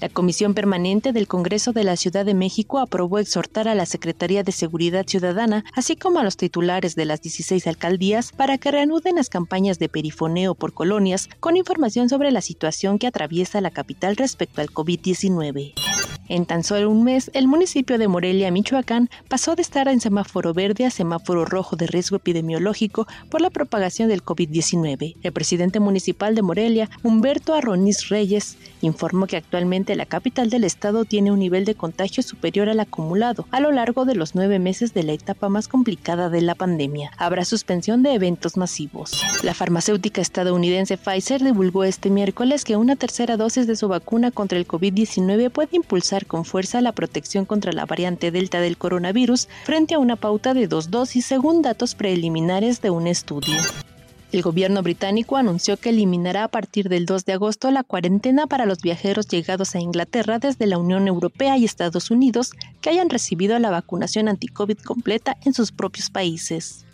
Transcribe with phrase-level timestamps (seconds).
[0.00, 4.42] La Comisión Permanente del Congreso de la Ciudad de México aprobó exhortar a la Secretaría
[4.42, 9.16] de Seguridad Ciudadana, así como a los titulares de las 16 alcaldías, para que reanuden
[9.16, 14.16] las campañas de perifoneo por colonias con información sobre la situación que atraviesa la capital
[14.16, 15.85] respecto al COVID-19.
[16.28, 20.52] En tan solo un mes, el municipio de Morelia, Michoacán, pasó de estar en semáforo
[20.52, 25.16] verde a semáforo rojo de riesgo epidemiológico por la propagación del COVID-19.
[25.22, 31.04] El presidente municipal de Morelia, Humberto Arroniz Reyes, informó que actualmente la capital del estado
[31.04, 34.94] tiene un nivel de contagio superior al acumulado a lo largo de los nueve meses
[34.94, 37.12] de la etapa más complicada de la pandemia.
[37.18, 39.22] Habrá suspensión de eventos masivos.
[39.42, 44.58] La farmacéutica estadounidense Pfizer divulgó este miércoles que una tercera dosis de su vacuna contra
[44.58, 49.96] el COVID-19 puede impulsar con fuerza la protección contra la variante Delta del coronavirus frente
[49.96, 53.60] a una pauta de dos dosis según datos preliminares de un estudio.
[54.32, 58.66] El gobierno británico anunció que eliminará a partir del 2 de agosto la cuarentena para
[58.66, 63.58] los viajeros llegados a Inglaterra desde la Unión Europea y Estados Unidos que hayan recibido
[63.58, 66.86] la vacunación anti-COVID completa en sus propios países.